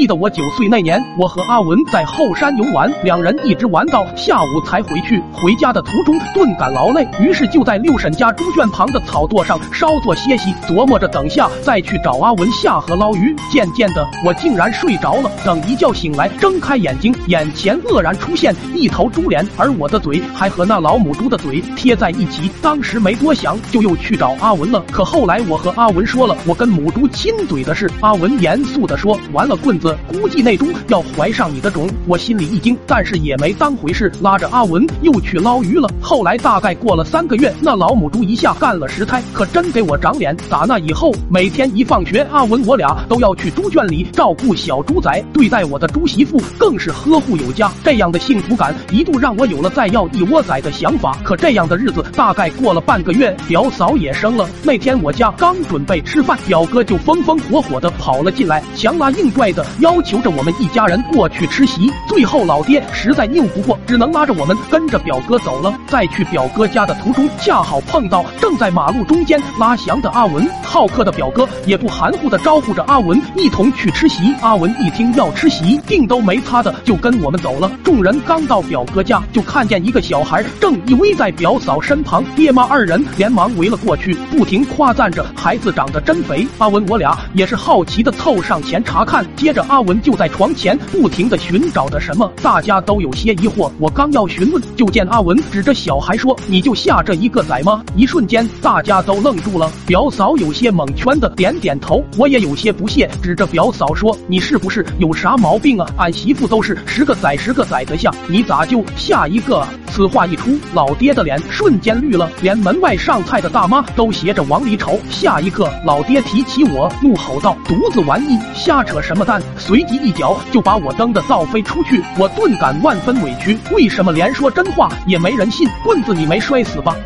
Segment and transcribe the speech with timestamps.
[0.00, 5.22] 记得我九岁那年，我和阿文在后山游玩，两人一直玩到下午才回去。
[5.30, 13.36] 回家的途中顿感劳累，于是就在六婶家猪圈旁的草垛上稍作歇息，琢磨着等下再去找阿文下河捞鱼。
[13.52, 15.30] 渐渐的，我竟然睡着了。
[15.44, 22.50] 等一觉醒来，睁开眼睛，眼前愕然出现一头猪脸，而我的嘴还和那老母猪的嘴贴在一起。
[22.62, 24.82] 当时没多想，就又去找阿文了。
[24.90, 35.88] 可后来我和阿文说了我跟母猪亲嘴的事，阿文严肃的说：“完了，棍子，估计那猪要怀上你的种。”我心里一惊，但是也没当回事，拉着阿文又去捞鱼了。
[36.00, 40.36] 后来大概过了三个月，那老母猪一下干了十胎，可真给我长脸。
[40.48, 47.70] 打那以后，每天一放学，阿文我俩都要去猪圈里照顾小猪仔，对待我的猪媳妇更是呵护有加。
[47.84, 51.16] 这样的幸福感一度让我有了再要一窝崽的想法。
[51.22, 54.48] 可这样的日子大概过了半个月，表嫂也生了。
[54.62, 61.90] 那天我家刚准备吃饭，表哥就风风火火的跑了进来，强拉硬拽的要求着我们一家人过去吃席。
[62.08, 65.72] 最后老爹实在拗不过，只能拉着我们跟着表哥走了。
[65.86, 70.48] 在去表哥家的途中，恰好碰到正在马路中间拉翔的阿文。
[70.62, 74.34] 好客的表哥也不含糊的招呼着阿文一同去吃席。
[74.40, 77.70] 阿文一听要吃席，腚都没擦的就跟我们走了。
[77.82, 86.46] 众人刚到表哥家，就看见一个小孩正依偎在表嫂身旁，爹妈二人连忙围了过去，不停夸赞着孩子长得真肥。
[86.58, 93.70] 阿文我俩也是好奇的凑上前查看，接着阿文就在床前不停的寻找着什么，大家都有些疑惑。
[93.78, 99.70] 我刚要询问，就见阿文指着小孩说：“你就下这一个崽吗？”一瞬间，大家都愣住了。
[99.86, 105.88] 表嫂有些蒙圈的点点头，我也有些不屑，指着表嫂说：“你是不是有啥毛病啊？
[105.96, 114.98] 俺媳妇都是十个崽十个崽的下，你咋就下一个？”此话一出，老爹的脸瞬间绿了，连门外上菜的大妈都斜着往里瞅。
[115.10, 122.02] 下一刻，老爹提起我，怒吼道：“犊子玩意，瞎扯什么蛋！”随即一脚就把我蹬得倒飞出去。
[122.16, 125.68] 我顿感万分委屈，为什么连说真话也没人信？
[125.84, 126.96] 棍子你没摔死吧？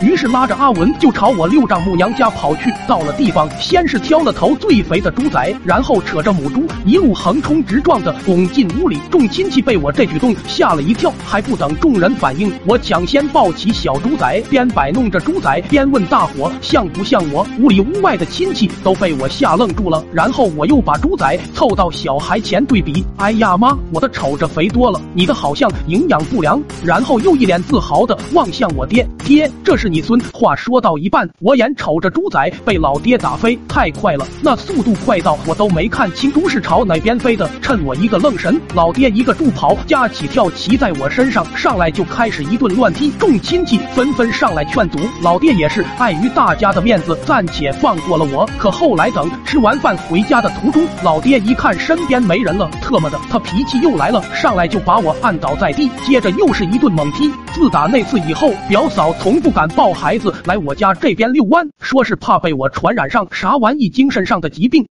[0.00, 2.72] 于是拉着阿文就朝我六丈母娘家跑去。
[2.88, 8.98] 到了地方，先是挑了头最肥的猪仔，然后扯着母猪一路横冲直撞的拱进屋里。
[9.10, 17.46] 众亲戚被我这举动吓了一跳，还不等众人反应，我抢先抱起小猪仔，边摆弄着猪仔边问大伙像不像我。
[17.58, 20.02] 屋里屋外的亲戚都被我吓愣住了。
[20.14, 26.58] 然后我又把猪仔凑到小孩前对比，哎呀妈，我的瞅着肥多了，你的好像营养不良。
[26.82, 29.89] 然后又一脸自豪的望向我爹，爹，这是。
[29.90, 37.50] 你孙话说到一半，我眼瞅着猪仔被老爹打飞，太快了，那速度快到我都没看清猪是朝哪边飞的。
[37.60, 43.10] 趁我一个愣神，老爹一个助跑加起跳骑在我身上，上来就开始一顿乱踢。
[43.18, 48.48] 众亲戚纷纷上来劝阻，老爹也是碍于大家的面子，暂且放过了我。
[48.58, 57.32] 可后来等吃完饭回家的途中，老爹一看身边没人了，特么的，他脾气又来了，上来就把我按倒在地，接着又是一顿猛踢。
[57.52, 59.68] 自打那次以后，表嫂从不敢。
[59.80, 64.86] 抱孩子来我家这边遛弯，说是怕被我传染上啥玩意精神上的疾病。